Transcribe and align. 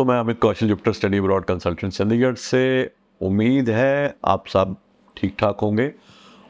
दोस्तों 0.00 0.12
मैं 0.12 0.18
Amit 0.20 0.38
Kaushal 0.40 0.68
Jupiter 0.68 0.92
study 0.92 1.20
abroad 1.20 1.44
consultant 1.44 1.92
Chandigarh 1.92 2.34
से 2.34 2.60
उम्मीद 3.20 3.68
है 3.70 4.14
आप 4.24 4.46
सब 4.48 4.74
ठीक 5.16 5.34
ठाक 5.38 5.58
होंगे। 5.62 5.90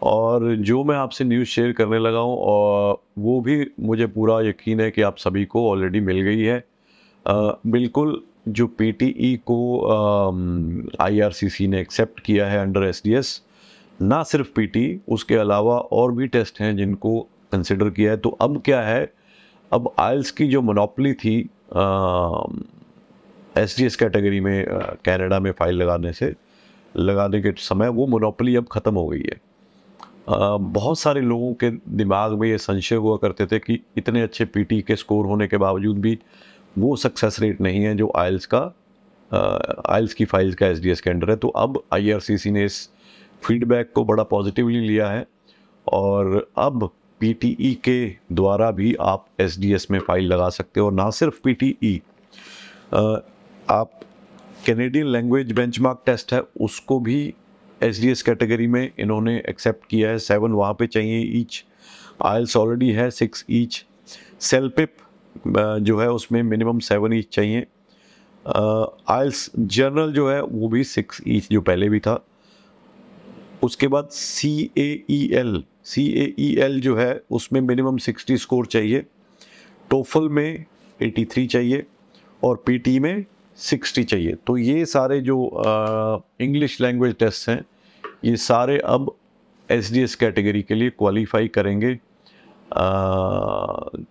और 0.02 0.54
जो 0.56 0.82
मैं 0.84 0.96
आपसे 0.96 1.24
न्यूज़ 1.24 1.48
शेयर 1.48 1.72
करने 1.72 1.98
लगा 1.98 2.18
हूँ 2.18 2.36
और 2.40 3.02
वो 3.18 3.40
भी 3.40 3.66
मुझे 3.80 4.06
पूरा 4.06 4.40
यकीन 4.48 4.80
है 4.80 4.90
कि 4.90 5.02
आप 5.02 5.16
सभी 5.18 5.44
को 5.44 5.68
ऑलरेडी 5.70 6.00
मिल 6.00 6.20
गई 6.20 6.40
है। 6.40 6.58
आ, 7.26 7.50
बिल्कुल 7.66 8.22
जो 8.48 8.66
पीटीई 8.78 9.34
को 9.50 9.58
आईआरसीसी 11.00 11.66
ने 11.68 11.80
एक्सेप्ट 11.80 12.20
किया 12.20 12.46
है 12.46 12.60
अंडर 12.60 12.84
एसडीएस 12.84 13.40
ना 14.02 14.22
सिर्फ़ 14.22 14.48
पीटी 14.56 15.00
उसके 15.08 15.36
अलावा 15.36 15.78
और 15.78 16.12
भी 16.12 16.26
टेस्ट 16.28 16.60
हैं 16.60 16.76
जिनको 16.76 17.20
कंसिडर 17.52 17.90
किया 17.90 18.10
है। 18.10 18.16
तो 18.16 18.36
अब 18.40 18.62
क्या 18.64 18.80
है? 18.82 19.12
अब 19.72 19.92
आयल्स 19.98 20.30
की 20.30 20.46
जो 20.46 20.62
मोनोपली 20.62 21.12
थी 21.14 21.38
एस 23.58 23.80
एस 23.80 23.96
कैटेगरी 23.96 24.40
में 24.40 24.64
कनाडा 25.04 25.38
में 25.40 25.50
फ़ाइल 25.52 25.76
लगाने 25.76 26.12
से 26.12 26.34
लगाने 26.94 27.40
के 27.42 27.52
समय 27.58 27.88
वो 27.88 28.06
मोनोपली 28.06 28.54
अब 28.56 28.66
ख़त्म 28.72 28.94
हो 28.94 29.06
गई 29.08 29.22
है। 29.22 29.40
आ, 30.28 30.56
बहुत 30.56 30.98
सारे 30.98 31.20
लोगों 31.20 31.52
के 31.54 31.70
दिमाग 31.70 32.32
में 32.32 32.48
ये 32.48 32.58
संशय 32.58 32.96
हुआ 32.96 33.16
करते 33.16 33.46
थे 33.46 33.58
कि 33.58 33.78
इतने 33.98 34.22
अच्छे 34.22 34.44
पीटी 34.44 34.80
के 34.82 34.96
स्कोर 34.96 35.26
होने 35.26 35.46
के 35.48 35.56
बावजूद 35.56 35.98
भी 35.98 36.18
वो 36.78 36.94
सक्सेस 36.96 37.40
रेट 37.40 37.60
नहीं 37.60 37.82
है 37.84 37.94
जो 37.96 38.12
आयल्स 38.16 38.46
का 38.46 38.60
आयल्स 39.90 40.14
की 40.14 40.24
फाइल्स 40.24 40.54
का 40.54 40.66
एस 40.66 41.00
के 41.00 41.10
अंडर 41.10 41.30
है। 41.30 41.36
तो 41.36 41.48
अब 41.48 41.82
आई 41.92 42.10
आर 42.10 42.20
सी 42.20 42.38
सी 42.38 42.50
ने 42.50 42.64
इस 42.64 42.88
फीडबैक 43.42 43.92
को 43.94 44.04
बड़ा 44.04 44.22
पॉजिटिवली 44.22 44.80
लिया 44.80 45.08
है 45.10 45.26
और 45.86 46.50
अब 46.58 46.88
पीटीई 47.20 47.72
के 47.84 48.16
द्वारा 48.32 48.70
भी 48.70 48.94
आप 49.00 49.26
एसडीएस 49.40 49.90
में 49.90 49.98
फ़ाइल 50.00 50.26
लगा 50.26 50.48
सकते 50.50 50.80
हो। 50.80 50.86
और 50.86 50.92
ना 50.92 51.10
सिर्फ़ 51.10 51.40
पीटीई 51.44 52.00
आप 53.68 54.00
कैनेडियन 54.66 55.06
लैंग्वेज 55.06 55.50
बेंचमार्क 55.52 56.02
टेस्ट 56.06 56.32
है, 56.32 56.40
उसको 56.60 56.98
भी 57.00 57.34
एस 57.80 58.00
डी 58.00 58.08
एस 58.10 58.22
कैटेगरी 58.22 58.66
में 58.66 58.90
इन्होंने 58.98 59.36
एक्सेप्ट 59.48 59.86
किया 59.90 60.10
है। 60.10 60.18
सेवन 60.18 60.52
वहाँ 60.52 60.72
पे 60.78 60.86
चाहिए 60.86 61.20
ईच 61.40 61.64
आयल्स 62.24 62.56
ऑलरेडी 62.56 62.90
है 62.92 63.10
सिक्स 63.10 63.44
ईच 63.50 63.84
सेलपिप 64.40 64.96
जो 65.46 65.98
है, 66.00 66.10
उसमें 66.10 66.42
मिनिमम 66.42 66.78
सेवन 66.78 67.12
ईच 67.12 67.28
चाहिए। 67.32 67.66
आयल्स 69.10 69.50
जर्नल 69.58 70.12
जो 70.12 70.28
है, 70.30 70.42
वो 70.42 70.68
भी 70.68 70.84
सिक्स 70.84 71.22
ईच 71.28 71.48
जो 71.52 71.60
पहले 71.60 71.88
भी 71.88 72.00
था। 72.00 72.22
उसके 73.62 73.88
बाद 73.88 74.08
सी 74.12 74.70
ए 74.78 75.04
ई 75.10 75.24
एल 75.34 75.62
सी 75.84 76.06
ए 76.12 76.34
ई 76.38 76.54
एल 76.60 76.80
जो 76.80 76.96
है, 76.96 77.20
उसमें 77.30 77.60
मिनिमम 77.60 77.96
सिक्सटी 77.98 78.36
स्कोर 78.36 78.66
चाहिए। 78.66 79.04
टोफल 79.90 80.28
में 80.28 80.64
एटी 81.00 81.24
थ्री 81.24 81.46
चाहिए। 81.46 81.86
और 82.42 82.62
पी 82.66 82.78
टी 82.78 82.98
में 82.98 83.24
सिक्सटी 83.60 84.04
चाहिए। 84.04 84.34
तो 84.46 84.56
ये 84.56 84.84
सारे 84.86 85.20
जो 85.20 85.36
इंग्लिश 86.40 86.80
लैंग्वेज 86.80 87.14
टेस्ट 87.18 87.48
हैं, 87.48 87.64
ये 88.24 88.36
सारे 88.38 88.78
अब 88.78 89.14
एस 89.68 89.92
डी 89.92 90.00
एस 90.00 90.14
कैटेगरी 90.14 90.62
के 90.62 90.74
लिए 90.74 90.90
क्वालिफाई 90.90 91.48
करेंगे। 91.48 91.98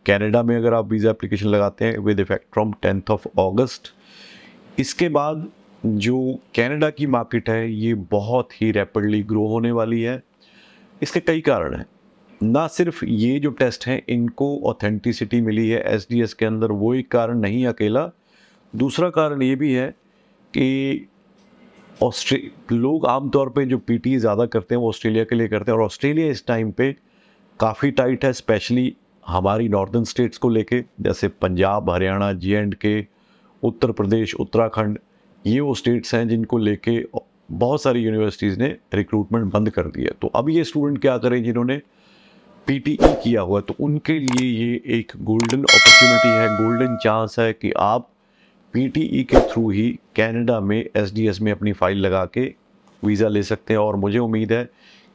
कनाडा 0.07 0.43
में 0.43 0.55
अगर 0.55 0.73
आप 0.73 0.91
वीज़ा 0.91 1.09
एप्लीकेशन 1.09 1.47
लगाते 1.47 1.85
हैं 1.85 1.97
with 1.97 2.19
effect 2.19 2.45
from 2.53 2.73
tenth 2.81 3.11
of 3.11 3.27
August 3.39 3.93
इसके 4.79 5.09
बाद 5.09 5.47
जो 5.85 6.19
कनाडा 6.55 6.89
की 6.89 7.05
मार्केट 7.07 7.49
है, 7.49 7.71
ये 7.71 7.93
बहुत 7.93 8.61
ही 8.61 8.71
रैपिडली 8.71 9.21
ग्रो 9.23 9.45
होने 9.47 9.71
वाली 9.71 10.01
है। 10.01 10.21
इसके 11.01 11.19
कई 11.19 11.41
कारण 11.41 11.75
हैं। 11.75 11.85
ना 12.41 12.65
सिर्फ़ 12.67 13.03
ये 13.05 13.39
जो 13.39 13.49
टेस्ट 13.51 13.87
हैं, 13.87 14.01
इनको 14.09 14.47
ऑथेंटिसिटी 14.69 15.41
मिली 15.41 15.67
है 15.69 15.81
एसडीएस 15.93 16.33
के 16.33 16.45
अंदर, 16.45 16.71
वो 16.71 16.93
एक 16.95 17.11
कारण 17.11 17.39
नहीं 17.39 17.65
अकेला। 17.67 18.09
दूसरा 18.73 19.09
कारण 19.09 19.41
ये 19.41 19.55
भी 19.55 19.73
है 19.73 19.89
कि 20.53 21.07
ऑस्ट्रे, 22.03 22.41
लोग 22.71 23.05
आमतौर 23.05 23.49
पे 23.49 23.65
जो 23.65 23.77
पीटी 23.77 24.17
ज़्यादा 24.17 24.45
करते 24.45 24.75
हैं 24.75 24.81
वो 24.81 24.89
ऑस्ट्रेलिया 24.89 25.23
के 25.23 25.35
लिए 25.35 25.47
करते 25.47 25.71
हैं 25.71 25.77
और 25.77 25.85
ऑस्ट्रेलिया 25.85 26.27
इस 26.31 26.45
टाइम 26.47 26.71
पे 26.71 26.95
काफ़ी 27.59 27.91
टाइट 27.91 28.25
है 28.25 28.31
स्पेशली 28.33 28.95
हमारी 29.23 29.67
नॉर्दर्न 29.69 30.03
स्टेट्स 30.03 30.37
को 30.37 30.49
लेके, 30.49 30.81
जैसे 31.01 31.27
पंजाब, 31.27 31.89
हरियाणा 31.89 32.31
जे 32.33 32.55
एंड 32.55 32.75
के 32.75 33.05
उत्तर 33.63 33.91
प्रदेश, 33.91 34.33
उत्तराखंड, 34.35 34.99
ये 35.45 35.59
वो 35.59 35.73
स्टेट्स 35.75 36.13
हैं 36.15 36.27
जिनको 36.27 36.57
लेके 36.57 37.03
बहुत 37.51 37.81
सारी 37.81 38.01
यूनिवर्सिटीज़ 38.01 38.59
ने 38.59 38.67
रिक्रूटमेंट 38.93 39.51
बंद 39.53 39.69
कर 39.69 39.87
दिया 39.87 40.13
तो 40.21 40.27
अब 40.35 40.49
ये 40.49 40.63
स्टूडेंट 40.63 41.01
क्या 41.01 41.17
करें 41.17 41.43
जिन्होंने 41.43 41.81
पीटीई 42.67 42.97
किया 43.23 43.41
हुआ 43.41 43.61
तो 43.61 43.75
उनके 43.79 44.19
लिए 44.19 44.45
ये 44.45 44.81
एक 44.97 45.11
गोल्डन 45.23 45.63
अपॉर्चुनिटी 45.63 46.27
है 46.29 46.47
गोल्डन 46.57 46.97
चांस 47.03 47.35
है 47.39 47.51
कि 47.53 47.71
आप 47.77 48.07
पीटीई 48.73 49.23
के 49.23 49.39
थ्रू 49.41 49.69
ही 49.69 49.89
कनाडा 50.17 50.59
में 50.59 50.77
एसडीएस 50.77 51.41
में 51.41 51.51
अपनी 51.51 51.71
फ़ाइल 51.73 51.97
लगा 51.97 52.25
के 52.27 52.45
वीज़ा 53.03 53.27
ले 53.27 53.43
सकते 53.43 53.73
हैं। 53.73 53.79
और 53.79 53.95
मुझे 53.95 54.19
उम्मीद 54.19 54.51
है 54.53 54.69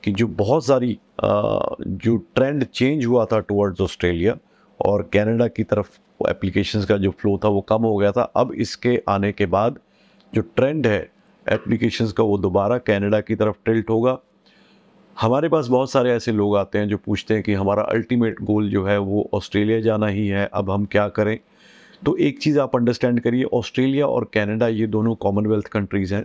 कि 0.05 0.13
जो 0.13 0.27
बहुत 0.29 0.67
सारी 0.67 0.99
जो 1.23 2.17
ट्रेंड 2.35 2.65
चेंज 2.65 3.05
हुआ 3.07 3.25
था 3.25 3.41
टुवर्ड्स 3.41 3.81
ऑस्ट्रेलिया 3.81 4.37
और 4.81 5.09
कनाडा 5.13 5.47
की 5.49 5.65
तरफ़ 5.65 5.99
एप्लीकेशंस 6.21 6.85
का 6.85 6.97
जो 6.97 7.11
फ्लो 7.11 7.39
था 7.45 7.49
वो 7.49 7.61
कम 7.61 7.83
हो 7.83 7.97
गया 7.97 8.13
था, 8.13 8.23
अब 8.23 8.53
इसके 8.55 9.01
आने 9.09 9.33
के 9.33 9.47
बाद 9.47 9.79
जो 10.33 10.43
ट्रेंड 10.57 10.87
है 10.87 11.01
एप्लीकेशंस 11.47 12.13
का 12.13 12.25
वो 12.25 12.39
दोबारा 12.39 12.79
कनाडा 12.81 13.21
की 13.21 13.35
तरफ़ 13.35 13.57
टिल्ट 13.67 13.91
होगा। 13.91 14.19
हमारे 15.17 15.49
पास 15.49 15.67
बहुत 15.69 15.91
सारे 15.91 16.11
ऐसे 16.13 16.33
लोग 16.33 16.57
आते 16.57 16.79
हैं 16.79 16.89
जो 16.89 16.97
पूछते 16.97 17.35
हैं 17.35 17.43
कि 17.43 17.53
हमारा 17.55 17.83
अल्टीमेट 17.85 18.41
गोल 18.43 18.69
जो 18.71 18.85
है 18.85 18.99
वो 18.99 19.29
ऑस्ट्रेलिया 19.35 19.81
जाना 19.81 20.07
ही 20.07 20.27
है, 20.29 20.49
अब 20.55 20.71
हम 20.71 20.85
क्या 20.87 21.09
करें? 21.09 21.39
तो 22.07 22.17
एक 22.17 22.39
चीज़ 22.39 22.59
आप 22.61 22.77
अंडरस्टैंड 22.77 23.21
करिए, 23.21 23.45
ऑस्ट्रेलिया 23.45 24.07
और 24.07 24.25
कनाडा, 24.25 24.69
ये 24.69 24.87
दोनों 24.87 25.15
कॉमनवेल्थ 25.15 25.67
कंट्रीज़ 25.67 26.15
हैं। 26.15 26.25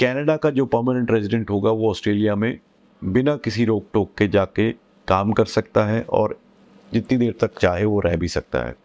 कनाडा 0.00 0.36
का 0.36 0.50
जो 0.50 0.66
परमानेंट 0.66 1.10
रेजिडेंट 1.10 1.50
होगा, 1.50 1.70
वो 1.70 1.90
ऑस्ट्रेलिया 1.90 2.34
में 2.36 2.58
बिना 3.02 3.36
किसी 3.36 3.64
रोक 3.64 3.86
टोक 3.92 4.10
के 4.18 4.28
जाके 4.28 4.70
काम 5.08 5.32
कर 5.32 5.44
सकता 5.44 5.84
है 5.84 6.02
और 6.02 6.38
जितनी 6.92 7.18
देर 7.18 7.34
तक 7.40 7.58
चाहे 7.58 7.84
वो 7.84 8.00
रह 8.00 8.16
भी 8.16 8.28
सकता 8.28 8.58
है। 8.58 8.76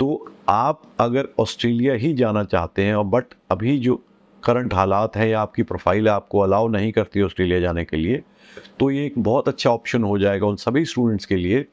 तो 0.00 0.34
आप 0.48 0.82
अगर 1.00 1.28
ऑस्ट्रेलिया 1.38 1.94
ही 1.94 2.12
जाना 2.14 2.44
चाहते 2.44 2.84
हैं 2.84 2.94
और 2.94 3.04
बट 3.04 3.24
अभी 3.50 3.78
जो 3.78 4.00
करंट 4.42 4.74
हालात 4.74 5.16
हैं 5.16 5.26
या 5.28 5.40
आपकी 5.40 5.62
प्रोफ़ाइल 5.62 6.08
आपको 6.08 6.38
अलाउ 6.38 6.68
नहीं 6.68 6.92
करती 6.92 7.22
ऑस्ट्रेलिया 7.22 7.60
जाने 7.60 7.84
के 7.84 7.96
लिए 7.96 8.22
तो 8.80 8.90
ये 8.90 9.06
एक 9.06 9.18
बहुत 9.18 9.48
अच्छा 9.48 9.70
ऑप्शन 9.70 10.04
हो 10.04 10.18
जाएगा 10.18 10.46
उन 10.46 10.56
सभी 10.56 10.84
स्टूडेंट्स 10.84 11.26
के 11.26 11.36
लिए 11.36 11.64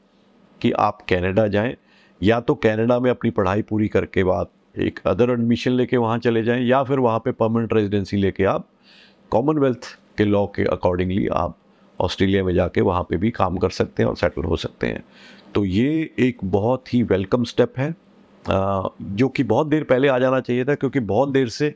कि 0.60 0.70
आप 0.72 1.02
कनाडा 1.02 1.46
जाएँ 1.46 1.76
या 2.22 2.40
तो 2.40 2.54
कनाडा 2.54 2.98
में 3.00 3.10
अपनी 3.10 3.30
पढ़ाई 3.30 3.62
पूरी 3.62 3.88
करके 3.88 4.24
बाद 4.24 4.46
एक 4.78 5.00
अदर 5.06 5.30
एडमिशन 5.30 5.72
लेके 5.72 5.96
वहाँ 5.96 6.18
चले 6.18 6.42
जाएँ, 6.42 6.64
या 6.64 6.82
फिर 6.82 6.98
वहाँ 6.98 7.18
पे 7.18 7.32
परमानेंट 7.32 7.72
रेजिडेंसी 7.74 8.16
लेके 8.16 8.44
आप 8.44 8.66
कॉमनवेल्थ 9.32 9.86
के 10.18 10.24
लॉ 10.24 10.46
के 10.46 10.64
अकॉर्डिंगली 10.64 11.26
आप 11.26 11.56
ऑस्ट्रेलिया 11.98 12.44
में 12.44 12.52
जाके 12.54 12.80
वहाँ 12.80 13.02
पे 13.10 13.16
भी 13.16 13.30
काम 13.30 13.56
कर 13.56 13.70
सकते 13.70 14.02
हैं 14.02 14.10
और 14.10 14.16
सेटल 14.16 14.44
हो 14.44 14.56
सकते 14.56 14.86
हैं। 14.86 15.02
तो 15.54 15.64
ये 15.64 16.10
एक 16.18 16.38
बहुत 16.44 16.92
ही 16.94 17.02
वेलकम 17.02 17.44
स्टेप 17.44 17.78
है। 17.78 17.94
जो 18.46 19.28
कि 19.28 19.42
बहुत 19.44 19.66
देर 19.66 19.84
पहले 19.84 20.08
आ 20.08 20.18
जाना 20.18 20.40
चाहिए 20.40 20.64
था, 20.64 20.74
क्योंकि 20.74 21.00
बहुत 21.00 21.28
देर 21.28 21.48
से 21.48 21.74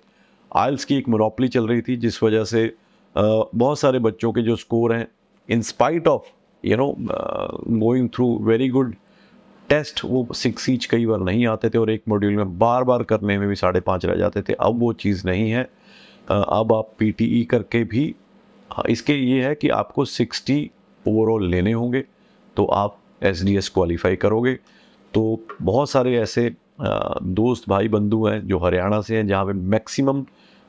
आयल्स 0.50 0.84
की 0.84 0.96
एक 0.96 1.08
मोनोपली 1.08 1.48
चल 1.48 1.66
रही 1.68 1.82
थी, 1.82 1.96
जिस 1.96 2.22
वजह 2.22 2.44
से 2.44 2.72
बहुत 3.14 3.78
सारे 3.78 3.98
बच्चों 3.98 4.32
के 4.32 4.42
जो 4.42 4.56
स्कोर 4.56 4.94
हैं 4.94 5.06
in 5.48 5.62
spite 5.62 6.08
of 6.08 6.30
you 6.64 6.76
know 6.76 6.94
going 6.98 8.08
through 8.14 8.36
very 8.42 8.68
good 8.68 8.94
test 9.68 10.00
वो 10.04 10.26
सिक्स 10.34 10.68
ईच 10.70 10.84
कई 10.86 11.06
बार 11.06 11.20
नहीं 11.20 11.46
आते 11.46 11.68
थे 11.70 11.78
और 11.78 11.90
एक 11.90 12.02
मॉड्यूल 12.08 12.36
में 12.36 12.58
बार 12.58 12.84
बार 12.84 13.02
करने 13.02 13.38
में 13.38 13.48
भी 13.48 13.54
साढ़े 13.56 13.80
पाँच 13.80 14.04
रह 14.06 14.14
जाते 14.16 14.42
थे। 14.42 14.52
अब 14.52 14.78
वो 14.80 14.92
चीज़ 14.94 15.26
नहीं 15.26 15.50
है। 15.50 15.62
अब 16.30 16.72
आप 16.72 16.90
पीटीई 16.98 17.42
करके 17.50 17.82
भी 17.84 18.14
हाँ, 18.70 18.84
इसके 18.90 19.14
ये 19.14 19.44
है 19.44 19.54
कि 19.54 19.68
आपको 19.70 20.04
सिक्सटी 20.04 20.70
ओवरऑल 21.04 21.48
लेने 21.50 21.72
होंगे 21.72 22.04
तो 22.56 22.64
आप 22.66 22.98
एस 23.22 23.42
डी 23.44 23.56
एस 23.56 23.68
क्वालिफाई 23.68 24.16
करोगे। 24.16 24.54
तो 25.14 25.40
बहुत 25.62 25.90
सारे 25.90 26.16
ऐसे 26.18 26.50
दोस्त 26.80 27.68
भाई 27.68 27.88
बंधु 27.88 28.24
हैं 28.26 28.40
जो 28.48 28.58
हरियाणा 28.58 29.00
से 29.00 29.16
हैं 29.16 29.26
जहाँ 29.26 29.44
पे 29.46 29.52
मैक्सिमम 29.52 30.24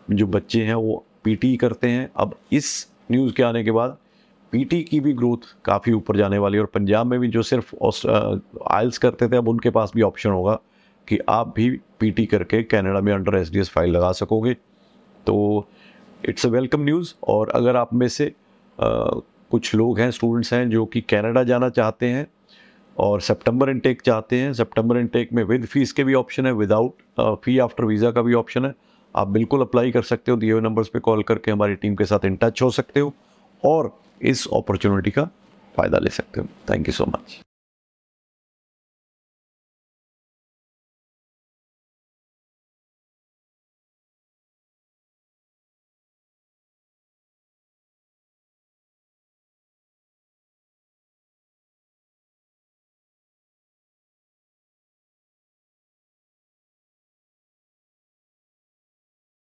जो 0.08 0.28
बच्चे 0.28 0.64
हैं 0.64 0.76
वो 0.76 1.04
पीटी 1.24 1.56
करते 1.58 1.90
हैं। 1.90 2.10
अब 2.16 2.36
इस 2.52 2.88
न्यूज़ 3.12 3.34
के 3.34 3.44
आने 3.44 3.64
के 3.64 3.72
बाद 3.72 3.98
पीटी 4.52 4.82
की 4.84 5.00
भी 5.00 5.14
ग्रोथ 5.14 5.46
काफ़ी 5.66 5.92
ऊपर 5.92 6.18
जाने 6.18 6.38
वाली 6.38 6.58
है 6.58 6.62
और 6.62 6.70
पंजाब 6.74 7.08
में 7.08 7.20
भी 7.20 7.28
जो 7.28 7.42
सिर्फ़ 7.44 7.76
आइल्स 8.72 8.98
करते 8.98 9.28
थे 9.28 9.38
अब 9.38 9.48
उनके 9.48 9.70
पास 9.70 9.92
भी 9.96 10.02
ऑप्शन 10.02 10.30
होगा 10.30 10.60
कि 11.08 11.20
आप 11.30 11.54
भी 11.56 11.70
पीटी 12.00 12.26
करके 12.26 12.62
कनाडा 12.64 13.02
में 13.02 13.14
अंडर 13.14 13.38
एसडीएस 13.38 13.70
फ़ाइल 13.70 13.92
लगा 13.92 14.12
सकोगे। 14.12 14.54
तो 14.54 15.68
इट्स 16.30 16.46
अ 16.46 16.50
वेलकम 16.50 16.84
न्यूज़ 16.84 17.14
और 17.28 17.50
अगर 17.50 17.76
आप 17.76 17.94
में 17.94 18.08
से 18.08 18.26
आ, 18.26 18.88
कुछ 19.52 19.74
लोग 19.76 20.00
हैं 20.00 20.10
स्टूडेंट्स 20.12 20.54
हैं 20.54 20.70
जो 20.70 20.86
कि 20.86 21.02
कनाडा 21.02 21.44
जाना 21.44 21.70
चाहते 21.70 22.06
हैं 22.06 22.28
और 22.98 23.22
सितंबर 23.22 23.70
इनटेक 23.70 24.02
चाहते 24.02 24.40
हैं 24.40 24.52
सितंबर 24.54 24.98
इनटेक 24.98 25.34
में 25.34 25.44
विद 25.44 25.66
फ़ीस 25.66 25.92
के 25.92 26.04
भी 26.04 26.14
ऑप्शन 26.14 26.46
है 26.46 26.52
विदाउट 26.54 27.42
फ़ी 27.44 27.58
आफ्टर 27.60 27.86
वीज़ा 27.86 28.12
का 28.12 28.22
भी 28.22 28.34
ऑप्शन 28.34 28.66
है। 28.66 28.74
आप 29.16 29.28
बिल्कुल 29.28 29.62
अप्लाई 29.62 29.92
कर 29.92 30.02
सकते 30.04 30.32
हो 30.32 30.38
दिए 30.38 30.52
हुए 30.52 30.62
नंबर्स 30.62 30.88
पे 30.88 31.00
कॉल 31.00 31.24
करके 31.24 31.52
हमारी 31.52 31.76
टीम 31.76 31.96
के 31.96 32.06
साथ 32.06 32.26
इन 32.26 32.36
टच 32.36 32.62
हो 32.62 32.70
सकते 32.72 33.00
हो। 33.00 33.14
और 33.66 34.00
इस 34.22 34.48
अपॉर्चुनिटी 34.48 35.12
का 35.12 35.24
फ़ायदा 35.76 35.98
ले 35.98 36.10
सकते 36.10 36.42
हो। 36.42 36.48
Thank 36.70 36.88
you 36.88 36.94
so 36.94 37.06
much 37.06 37.40